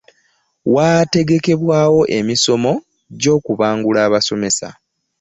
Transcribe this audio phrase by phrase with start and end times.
[0.75, 2.73] Wateekebwawo emisomo
[3.13, 4.69] egy'okubangula abasomesa